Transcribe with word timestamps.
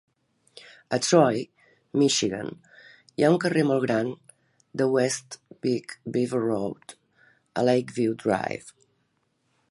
A 0.95 0.97
Troy, 1.07 1.35
Michigan 2.03 2.47
hi 2.61 3.27
ha 3.27 3.29
un 3.33 3.37
carrer 3.43 3.65
molt 3.71 3.83
gran 3.83 4.09
de 4.81 4.87
West 4.95 5.37
Big 5.67 5.93
Beaver 6.15 6.41
Road 6.45 6.95
a 7.63 7.67
Lakeview 7.69 8.17
Drive. 8.25 8.73